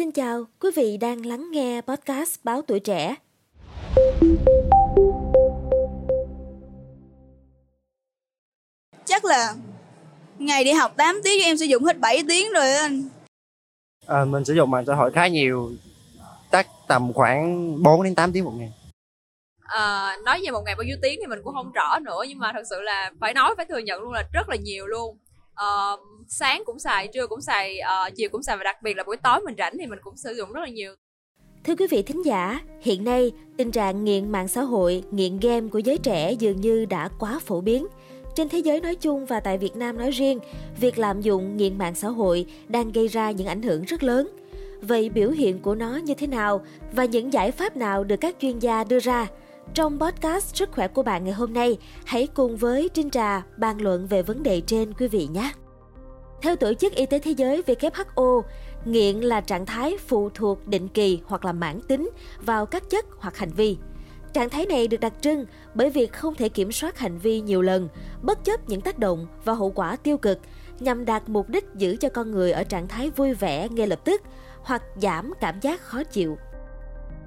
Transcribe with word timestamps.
Xin 0.00 0.12
chào, 0.12 0.44
quý 0.60 0.70
vị 0.76 0.96
đang 0.96 1.26
lắng 1.26 1.50
nghe 1.52 1.80
podcast 1.80 2.40
Báo 2.44 2.62
Tuổi 2.62 2.80
Trẻ. 2.80 3.14
Chắc 9.04 9.24
là 9.24 9.54
ngày 10.38 10.64
đi 10.64 10.72
học 10.72 10.94
8 10.96 11.20
tiếng 11.24 11.42
em 11.42 11.56
sử 11.56 11.64
dụng 11.64 11.84
hết 11.84 11.98
7 11.98 12.22
tiếng 12.28 12.52
rồi 12.52 12.72
anh. 12.72 13.02
À, 14.06 14.24
mình 14.24 14.44
sử 14.44 14.54
dụng 14.54 14.70
mạng 14.70 14.84
xã 14.86 14.94
hội 14.94 15.12
khá 15.12 15.28
nhiều, 15.28 15.70
chắc 16.52 16.66
tầm 16.88 17.12
khoảng 17.12 17.74
4 17.82 18.02
đến 18.02 18.14
8 18.14 18.32
tiếng 18.32 18.44
một 18.44 18.52
ngày. 18.56 18.72
À, 19.62 20.16
nói 20.24 20.40
về 20.44 20.50
một 20.50 20.62
ngày 20.64 20.74
bao 20.74 20.84
nhiêu 20.84 20.96
tiếng 21.02 21.18
thì 21.20 21.26
mình 21.26 21.40
cũng 21.44 21.54
không 21.54 21.72
rõ 21.72 21.98
nữa 21.98 22.22
nhưng 22.28 22.38
mà 22.38 22.52
thật 22.54 22.62
sự 22.70 22.80
là 22.80 23.10
phải 23.20 23.34
nói 23.34 23.54
phải 23.56 23.66
thừa 23.68 23.78
nhận 23.78 24.00
luôn 24.00 24.12
là 24.12 24.28
rất 24.32 24.48
là 24.48 24.56
nhiều 24.56 24.86
luôn 24.86 25.18
uh, 25.64 26.00
sáng 26.28 26.62
cũng 26.66 26.78
xài, 26.78 27.08
trưa 27.08 27.26
cũng 27.26 27.40
xài, 27.40 27.78
uh, 27.80 28.12
chiều 28.16 28.28
cũng 28.32 28.42
xài 28.42 28.56
và 28.56 28.64
đặc 28.64 28.76
biệt 28.82 28.96
là 28.96 29.04
buổi 29.04 29.16
tối 29.16 29.40
mình 29.44 29.54
rảnh 29.58 29.72
thì 29.78 29.86
mình 29.86 29.98
cũng 30.02 30.16
sử 30.16 30.32
dụng 30.32 30.52
rất 30.52 30.60
là 30.60 30.68
nhiều. 30.68 30.94
Thưa 31.64 31.74
quý 31.76 31.86
vị 31.90 32.02
thính 32.02 32.24
giả, 32.24 32.60
hiện 32.80 33.04
nay 33.04 33.32
tình 33.56 33.70
trạng 33.70 34.04
nghiện 34.04 34.32
mạng 34.32 34.48
xã 34.48 34.62
hội, 34.62 35.02
nghiện 35.10 35.38
game 35.40 35.68
của 35.68 35.78
giới 35.78 35.98
trẻ 35.98 36.32
dường 36.32 36.60
như 36.60 36.84
đã 36.84 37.08
quá 37.18 37.40
phổ 37.46 37.60
biến. 37.60 37.86
Trên 38.34 38.48
thế 38.48 38.58
giới 38.58 38.80
nói 38.80 38.94
chung 38.94 39.26
và 39.26 39.40
tại 39.40 39.58
Việt 39.58 39.76
Nam 39.76 39.98
nói 39.98 40.10
riêng, 40.10 40.38
việc 40.80 40.98
lạm 40.98 41.20
dụng 41.20 41.56
nghiện 41.56 41.78
mạng 41.78 41.94
xã 41.94 42.08
hội 42.08 42.46
đang 42.68 42.92
gây 42.92 43.08
ra 43.08 43.30
những 43.30 43.46
ảnh 43.46 43.62
hưởng 43.62 43.82
rất 43.84 44.02
lớn. 44.02 44.28
Vậy 44.82 45.08
biểu 45.08 45.30
hiện 45.30 45.58
của 45.58 45.74
nó 45.74 45.96
như 45.96 46.14
thế 46.14 46.26
nào 46.26 46.64
và 46.92 47.04
những 47.04 47.32
giải 47.32 47.50
pháp 47.50 47.76
nào 47.76 48.04
được 48.04 48.16
các 48.16 48.36
chuyên 48.40 48.58
gia 48.58 48.84
đưa 48.84 48.98
ra? 48.98 49.26
Trong 49.74 50.00
podcast 50.00 50.56
Sức 50.56 50.72
khỏe 50.72 50.88
của 50.88 51.02
bạn 51.02 51.24
ngày 51.24 51.32
hôm 51.32 51.52
nay, 51.52 51.78
hãy 52.04 52.26
cùng 52.34 52.56
với 52.56 52.90
Trinh 52.94 53.10
Trà 53.10 53.42
bàn 53.56 53.80
luận 53.80 54.06
về 54.06 54.22
vấn 54.22 54.42
đề 54.42 54.60
trên 54.60 54.92
quý 54.94 55.08
vị 55.08 55.28
nhé. 55.32 55.52
Theo 56.42 56.56
Tổ 56.56 56.74
chức 56.74 56.94
Y 56.94 57.06
tế 57.06 57.18
Thế 57.18 57.30
giới 57.30 57.62
WHO, 57.62 58.42
nghiện 58.84 59.16
là 59.20 59.40
trạng 59.40 59.66
thái 59.66 59.96
phụ 60.06 60.30
thuộc 60.34 60.66
định 60.68 60.88
kỳ 60.88 61.20
hoặc 61.24 61.44
là 61.44 61.52
mãn 61.52 61.80
tính 61.80 62.10
vào 62.44 62.66
các 62.66 62.90
chất 62.90 63.06
hoặc 63.18 63.36
hành 63.36 63.50
vi. 63.50 63.76
Trạng 64.32 64.50
thái 64.50 64.66
này 64.66 64.88
được 64.88 65.00
đặc 65.00 65.12
trưng 65.20 65.44
bởi 65.74 65.90
việc 65.90 66.12
không 66.12 66.34
thể 66.34 66.48
kiểm 66.48 66.72
soát 66.72 66.98
hành 66.98 67.18
vi 67.18 67.40
nhiều 67.40 67.62
lần, 67.62 67.88
bất 68.22 68.44
chấp 68.44 68.68
những 68.68 68.80
tác 68.80 68.98
động 68.98 69.26
và 69.44 69.52
hậu 69.52 69.70
quả 69.70 69.96
tiêu 69.96 70.18
cực, 70.18 70.38
nhằm 70.80 71.04
đạt 71.04 71.28
mục 71.28 71.48
đích 71.48 71.64
giữ 71.74 71.96
cho 72.00 72.08
con 72.08 72.30
người 72.30 72.52
ở 72.52 72.64
trạng 72.64 72.88
thái 72.88 73.10
vui 73.10 73.34
vẻ 73.34 73.68
ngay 73.68 73.86
lập 73.86 74.00
tức 74.04 74.22
hoặc 74.62 74.82
giảm 75.02 75.32
cảm 75.40 75.60
giác 75.60 75.80
khó 75.80 76.04
chịu. 76.04 76.36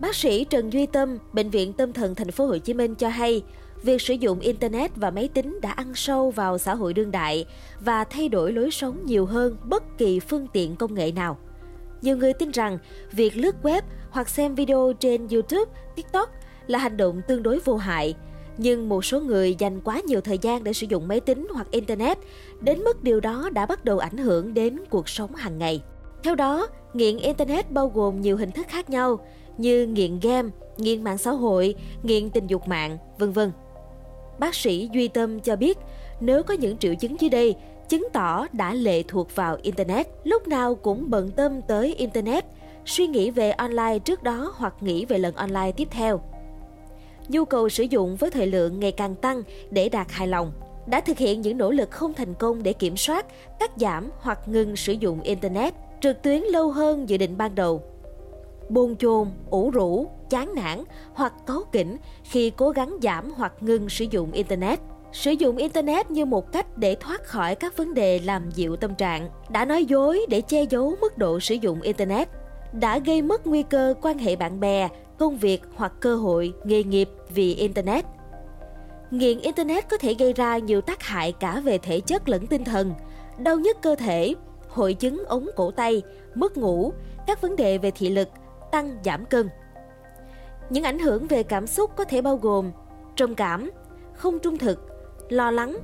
Bác 0.00 0.14
sĩ 0.14 0.44
Trần 0.44 0.72
Duy 0.72 0.86
Tâm, 0.86 1.18
Bệnh 1.32 1.50
viện 1.50 1.72
Tâm 1.72 1.92
thần 1.92 2.14
Thành 2.14 2.30
phố 2.30 2.46
Hồ 2.46 2.58
Chí 2.58 2.74
Minh 2.74 2.94
cho 2.94 3.08
hay, 3.08 3.42
việc 3.82 4.02
sử 4.02 4.14
dụng 4.14 4.40
internet 4.40 4.96
và 4.96 5.10
máy 5.10 5.28
tính 5.28 5.58
đã 5.62 5.70
ăn 5.70 5.94
sâu 5.94 6.30
vào 6.30 6.58
xã 6.58 6.74
hội 6.74 6.94
đương 6.94 7.10
đại 7.10 7.46
và 7.80 8.04
thay 8.04 8.28
đổi 8.28 8.52
lối 8.52 8.70
sống 8.70 9.06
nhiều 9.06 9.26
hơn 9.26 9.56
bất 9.64 9.98
kỳ 9.98 10.20
phương 10.20 10.46
tiện 10.52 10.76
công 10.76 10.94
nghệ 10.94 11.12
nào. 11.12 11.38
Nhiều 12.02 12.16
người 12.16 12.32
tin 12.32 12.50
rằng 12.50 12.78
việc 13.12 13.36
lướt 13.36 13.54
web 13.62 13.82
hoặc 14.10 14.28
xem 14.28 14.54
video 14.54 14.92
trên 15.00 15.28
YouTube, 15.28 15.72
TikTok 15.96 16.30
là 16.66 16.78
hành 16.78 16.96
động 16.96 17.22
tương 17.28 17.42
đối 17.42 17.58
vô 17.58 17.76
hại, 17.76 18.14
nhưng 18.58 18.88
một 18.88 19.04
số 19.04 19.20
người 19.20 19.54
dành 19.58 19.80
quá 19.80 20.00
nhiều 20.06 20.20
thời 20.20 20.38
gian 20.38 20.64
để 20.64 20.72
sử 20.72 20.86
dụng 20.90 21.08
máy 21.08 21.20
tính 21.20 21.48
hoặc 21.54 21.70
internet 21.70 22.18
đến 22.60 22.78
mức 22.78 23.02
điều 23.02 23.20
đó 23.20 23.50
đã 23.52 23.66
bắt 23.66 23.84
đầu 23.84 23.98
ảnh 23.98 24.16
hưởng 24.16 24.54
đến 24.54 24.78
cuộc 24.90 25.08
sống 25.08 25.34
hàng 25.34 25.58
ngày. 25.58 25.82
Theo 26.22 26.34
đó, 26.34 26.68
nghiện 26.94 27.18
internet 27.18 27.70
bao 27.70 27.88
gồm 27.88 28.20
nhiều 28.20 28.36
hình 28.36 28.50
thức 28.50 28.66
khác 28.68 28.90
nhau 28.90 29.26
như 29.58 29.86
nghiện 29.86 30.20
game, 30.20 30.48
nghiện 30.76 31.04
mạng 31.04 31.18
xã 31.18 31.30
hội, 31.30 31.74
nghiện 32.02 32.30
tình 32.30 32.46
dục 32.46 32.68
mạng, 32.68 32.98
vân 33.18 33.32
vân. 33.32 33.52
Bác 34.38 34.54
sĩ 34.54 34.90
Duy 34.92 35.08
Tâm 35.08 35.40
cho 35.40 35.56
biết, 35.56 35.78
nếu 36.20 36.42
có 36.42 36.54
những 36.54 36.78
triệu 36.78 36.94
chứng 36.94 37.20
dưới 37.20 37.30
đây, 37.30 37.56
chứng 37.88 38.08
tỏ 38.12 38.46
đã 38.52 38.74
lệ 38.74 39.02
thuộc 39.08 39.36
vào 39.36 39.58
Internet, 39.62 40.06
lúc 40.24 40.48
nào 40.48 40.74
cũng 40.74 41.10
bận 41.10 41.30
tâm 41.30 41.62
tới 41.62 41.94
Internet, 41.94 42.44
suy 42.86 43.06
nghĩ 43.06 43.30
về 43.30 43.50
online 43.50 43.98
trước 43.98 44.22
đó 44.22 44.52
hoặc 44.56 44.74
nghĩ 44.80 45.04
về 45.04 45.18
lần 45.18 45.34
online 45.34 45.72
tiếp 45.72 45.88
theo. 45.90 46.20
Nhu 47.28 47.44
cầu 47.44 47.68
sử 47.68 47.82
dụng 47.82 48.16
với 48.16 48.30
thời 48.30 48.46
lượng 48.46 48.80
ngày 48.80 48.92
càng 48.92 49.14
tăng 49.14 49.42
để 49.70 49.88
đạt 49.88 50.06
hài 50.10 50.28
lòng, 50.28 50.52
đã 50.86 51.00
thực 51.00 51.18
hiện 51.18 51.40
những 51.40 51.58
nỗ 51.58 51.70
lực 51.70 51.90
không 51.90 52.14
thành 52.14 52.34
công 52.34 52.62
để 52.62 52.72
kiểm 52.72 52.96
soát, 52.96 53.26
cắt 53.60 53.70
giảm 53.76 54.10
hoặc 54.20 54.48
ngừng 54.48 54.76
sử 54.76 54.92
dụng 54.92 55.20
Internet 55.20 55.74
trực 56.00 56.22
tuyến 56.22 56.42
lâu 56.42 56.70
hơn 56.70 57.08
dự 57.08 57.16
định 57.16 57.36
ban 57.36 57.54
đầu. 57.54 57.82
Bồn 58.68 58.96
chồn, 58.96 59.28
ủ 59.50 59.70
rũ, 59.70 60.10
chán 60.30 60.54
nản 60.54 60.84
hoặc 61.14 61.32
cáu 61.46 61.62
kỉnh 61.72 61.96
khi 62.22 62.52
cố 62.56 62.70
gắng 62.70 62.96
giảm 63.02 63.30
hoặc 63.30 63.52
ngừng 63.60 63.88
sử 63.88 64.04
dụng 64.10 64.32
Internet. 64.32 64.80
Sử 65.12 65.30
dụng 65.30 65.56
Internet 65.56 66.10
như 66.10 66.24
một 66.24 66.52
cách 66.52 66.78
để 66.78 66.96
thoát 67.00 67.24
khỏi 67.24 67.54
các 67.54 67.76
vấn 67.76 67.94
đề 67.94 68.18
làm 68.18 68.50
dịu 68.50 68.76
tâm 68.76 68.94
trạng, 68.94 69.28
đã 69.48 69.64
nói 69.64 69.84
dối 69.84 70.26
để 70.28 70.40
che 70.40 70.62
giấu 70.62 70.94
mức 71.00 71.18
độ 71.18 71.40
sử 71.40 71.54
dụng 71.54 71.80
Internet, 71.80 72.28
đã 72.72 72.98
gây 72.98 73.22
mất 73.22 73.46
nguy 73.46 73.62
cơ 73.62 73.94
quan 74.02 74.18
hệ 74.18 74.36
bạn 74.36 74.60
bè, 74.60 74.88
công 75.18 75.36
việc 75.36 75.62
hoặc 75.74 75.92
cơ 76.00 76.16
hội, 76.16 76.52
nghề 76.64 76.82
nghiệp 76.82 77.08
vì 77.34 77.54
Internet. 77.54 78.04
Nghiện 79.10 79.38
Internet 79.38 79.88
có 79.88 79.96
thể 79.96 80.14
gây 80.14 80.32
ra 80.32 80.58
nhiều 80.58 80.80
tác 80.80 81.02
hại 81.02 81.32
cả 81.32 81.60
về 81.60 81.78
thể 81.78 82.00
chất 82.00 82.28
lẫn 82.28 82.46
tinh 82.46 82.64
thần, 82.64 82.94
đau 83.38 83.58
nhức 83.58 83.82
cơ 83.82 83.94
thể, 83.94 84.34
hội 84.68 84.94
chứng 84.94 85.24
ống 85.24 85.48
cổ 85.56 85.70
tay, 85.70 86.02
mất 86.34 86.56
ngủ, 86.56 86.92
các 87.26 87.40
vấn 87.40 87.56
đề 87.56 87.78
về 87.78 87.90
thị 87.90 88.10
lực, 88.10 88.28
tăng 88.76 88.98
giảm 89.04 89.24
cân. 89.24 89.48
Những 90.70 90.84
ảnh 90.84 90.98
hưởng 90.98 91.26
về 91.26 91.42
cảm 91.42 91.66
xúc 91.66 91.90
có 91.96 92.04
thể 92.04 92.22
bao 92.22 92.36
gồm 92.36 92.70
trầm 93.16 93.34
cảm, 93.34 93.70
không 94.14 94.38
trung 94.38 94.58
thực, 94.58 94.78
lo 95.28 95.50
lắng, 95.50 95.78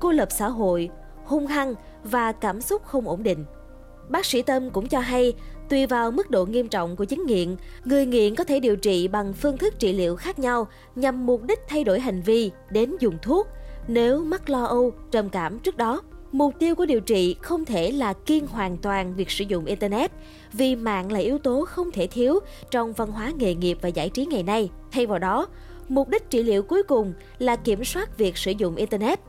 cô 0.00 0.12
lập 0.12 0.28
xã 0.30 0.48
hội, 0.48 0.90
hung 1.24 1.46
hăng 1.46 1.74
và 2.04 2.32
cảm 2.32 2.60
xúc 2.60 2.84
không 2.84 3.08
ổn 3.08 3.22
định. 3.22 3.44
Bác 4.08 4.26
sĩ 4.26 4.42
Tâm 4.42 4.70
cũng 4.70 4.88
cho 4.88 5.00
hay, 5.00 5.32
tùy 5.68 5.86
vào 5.86 6.10
mức 6.10 6.30
độ 6.30 6.46
nghiêm 6.46 6.68
trọng 6.68 6.96
của 6.96 7.04
chứng 7.04 7.26
nghiện, 7.26 7.56
người 7.84 8.06
nghiện 8.06 8.34
có 8.34 8.44
thể 8.44 8.60
điều 8.60 8.76
trị 8.76 9.08
bằng 9.08 9.32
phương 9.32 9.58
thức 9.58 9.78
trị 9.78 9.92
liệu 9.92 10.16
khác 10.16 10.38
nhau 10.38 10.66
nhằm 10.94 11.26
mục 11.26 11.42
đích 11.42 11.60
thay 11.68 11.84
đổi 11.84 12.00
hành 12.00 12.22
vi 12.22 12.50
đến 12.70 12.96
dùng 13.00 13.18
thuốc 13.22 13.46
nếu 13.88 14.24
mắc 14.24 14.50
lo 14.50 14.64
âu, 14.64 14.92
trầm 15.10 15.28
cảm 15.28 15.58
trước 15.58 15.76
đó. 15.76 16.02
Mục 16.36 16.54
tiêu 16.58 16.74
của 16.74 16.86
điều 16.86 17.00
trị 17.00 17.36
không 17.42 17.64
thể 17.64 17.92
là 17.92 18.12
kiên 18.12 18.46
hoàn 18.46 18.76
toàn 18.76 19.14
việc 19.14 19.30
sử 19.30 19.44
dụng 19.44 19.64
Internet, 19.64 20.12
vì 20.52 20.76
mạng 20.76 21.12
là 21.12 21.18
yếu 21.18 21.38
tố 21.38 21.64
không 21.64 21.90
thể 21.90 22.06
thiếu 22.06 22.38
trong 22.70 22.92
văn 22.92 23.12
hóa 23.12 23.32
nghề 23.38 23.54
nghiệp 23.54 23.78
và 23.80 23.88
giải 23.88 24.08
trí 24.08 24.26
ngày 24.26 24.42
nay. 24.42 24.70
Thay 24.92 25.06
vào 25.06 25.18
đó, 25.18 25.46
mục 25.88 26.08
đích 26.08 26.30
trị 26.30 26.42
liệu 26.42 26.62
cuối 26.62 26.82
cùng 26.82 27.12
là 27.38 27.56
kiểm 27.56 27.84
soát 27.84 28.18
việc 28.18 28.36
sử 28.36 28.50
dụng 28.50 28.76
Internet, 28.76 29.20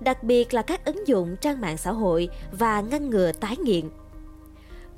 đặc 0.00 0.22
biệt 0.22 0.54
là 0.54 0.62
các 0.62 0.84
ứng 0.84 1.08
dụng 1.08 1.36
trang 1.40 1.60
mạng 1.60 1.76
xã 1.76 1.92
hội 1.92 2.28
và 2.58 2.80
ngăn 2.80 3.10
ngừa 3.10 3.32
tái 3.32 3.56
nghiện. 3.56 3.84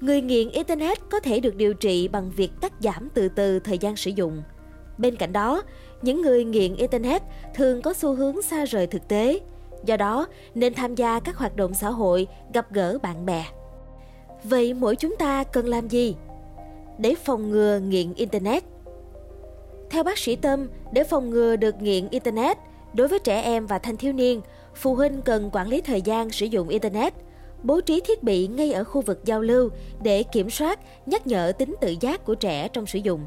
Người 0.00 0.20
nghiện 0.20 0.50
Internet 0.50 0.98
có 1.10 1.20
thể 1.20 1.40
được 1.40 1.56
điều 1.56 1.74
trị 1.74 2.08
bằng 2.08 2.30
việc 2.36 2.50
cắt 2.60 2.72
giảm 2.80 3.08
từ 3.14 3.28
từ 3.28 3.58
thời 3.58 3.78
gian 3.78 3.96
sử 3.96 4.10
dụng. 4.10 4.42
Bên 4.98 5.16
cạnh 5.16 5.32
đó, 5.32 5.62
những 6.02 6.22
người 6.22 6.44
nghiện 6.44 6.76
Internet 6.76 7.22
thường 7.54 7.82
có 7.82 7.94
xu 7.94 8.14
hướng 8.14 8.42
xa 8.42 8.64
rời 8.64 8.86
thực 8.86 9.08
tế, 9.08 9.40
Do 9.84 9.96
đó, 9.96 10.26
nên 10.54 10.74
tham 10.74 10.94
gia 10.94 11.20
các 11.20 11.36
hoạt 11.36 11.56
động 11.56 11.74
xã 11.74 11.90
hội, 11.90 12.26
gặp 12.54 12.72
gỡ 12.72 12.98
bạn 13.02 13.26
bè. 13.26 13.44
Vậy 14.44 14.74
mỗi 14.74 14.96
chúng 14.96 15.16
ta 15.16 15.44
cần 15.44 15.66
làm 15.66 15.88
gì? 15.88 16.16
Để 16.98 17.14
phòng 17.24 17.50
ngừa 17.50 17.78
nghiện 17.78 18.14
Internet 18.14 18.64
Theo 19.90 20.02
bác 20.02 20.18
sĩ 20.18 20.36
Tâm, 20.36 20.68
để 20.92 21.04
phòng 21.04 21.30
ngừa 21.30 21.56
được 21.56 21.82
nghiện 21.82 22.08
Internet, 22.10 22.58
đối 22.94 23.08
với 23.08 23.18
trẻ 23.18 23.42
em 23.42 23.66
và 23.66 23.78
thanh 23.78 23.96
thiếu 23.96 24.12
niên, 24.12 24.40
phụ 24.74 24.94
huynh 24.94 25.22
cần 25.22 25.50
quản 25.52 25.68
lý 25.68 25.80
thời 25.80 26.02
gian 26.02 26.30
sử 26.30 26.46
dụng 26.46 26.68
Internet, 26.68 27.14
bố 27.62 27.80
trí 27.80 28.00
thiết 28.00 28.22
bị 28.22 28.46
ngay 28.46 28.72
ở 28.72 28.84
khu 28.84 29.00
vực 29.00 29.20
giao 29.24 29.42
lưu 29.42 29.68
để 30.02 30.22
kiểm 30.22 30.50
soát, 30.50 30.80
nhắc 31.06 31.26
nhở 31.26 31.52
tính 31.58 31.74
tự 31.80 31.94
giác 32.00 32.24
của 32.24 32.34
trẻ 32.34 32.68
trong 32.68 32.86
sử 32.86 32.98
dụng. 32.98 33.20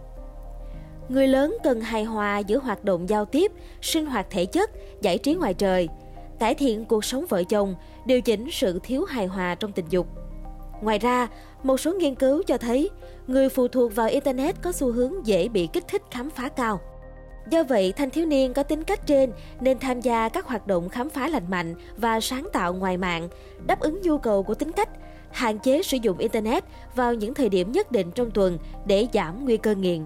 Người 1.09 1.27
lớn 1.27 1.57
cần 1.63 1.81
hài 1.81 2.03
hòa 2.03 2.39
giữa 2.39 2.57
hoạt 2.57 2.83
động 2.83 3.09
giao 3.09 3.25
tiếp, 3.25 3.51
sinh 3.81 4.05
hoạt 4.05 4.27
thể 4.29 4.45
chất, 4.45 4.71
giải 5.01 5.17
trí 5.17 5.33
ngoài 5.33 5.53
trời– 5.53 5.89
cải 6.41 6.55
thiện 6.55 6.85
cuộc 6.85 7.05
sống 7.05 7.25
vợ 7.29 7.43
chồng, 7.43 7.75
điều 8.05 8.21
chỉnh 8.21 8.51
sự 8.51 8.79
thiếu 8.83 9.05
hài 9.05 9.25
hòa 9.25 9.55
trong 9.55 9.71
tình 9.71 9.85
dục. 9.89 10.07
Ngoài 10.81 10.99
ra, 10.99 11.27
một 11.63 11.79
số 11.79 11.93
nghiên 11.93 12.15
cứu 12.15 12.43
cho 12.43 12.57
thấy 12.57 12.89
người 13.27 13.49
phụ 13.49 13.67
thuộc 13.67 13.95
vào 13.95 14.07
Internet 14.07 14.61
có 14.61 14.71
xu 14.71 14.91
hướng 14.91 15.27
dễ 15.27 15.47
bị 15.47 15.67
kích 15.73 15.87
thích 15.87 16.01
khám 16.11 16.29
phá 16.29 16.49
cao. 16.49 16.79
Do 17.49 17.63
vậy, 17.63 17.93
thanh 17.97 18.09
thiếu 18.09 18.25
niên 18.25 18.53
có 18.53 18.63
tính 18.63 18.83
cách 18.83 19.07
trên 19.07 19.31
nên 19.59 19.79
tham 19.79 20.01
gia 20.01 20.29
các 20.29 20.45
hoạt 20.45 20.67
động 20.67 20.89
khám 20.89 21.09
phá 21.09 21.27
lành 21.27 21.49
mạnh 21.49 21.75
và 21.97 22.19
sáng 22.19 22.47
tạo 22.53 22.73
ngoài 22.73 22.97
mạng, 22.97 23.29
đáp 23.67 23.79
ứng 23.79 24.01
nhu 24.01 24.17
cầu 24.17 24.43
của 24.43 24.55
tính 24.55 24.71
cách, 24.71 24.89
hạn 25.31 25.59
chế 25.59 25.83
sử 25.83 25.97
dụng 26.01 26.17
Internet 26.17 26.63
vào 26.95 27.13
những 27.13 27.33
thời 27.33 27.49
điểm 27.49 27.71
nhất 27.71 27.91
định 27.91 28.11
trong 28.11 28.31
tuần 28.31 28.57
để 28.85 29.07
giảm 29.13 29.45
nguy 29.45 29.57
cơ 29.57 29.75
nghiện. 29.75 30.05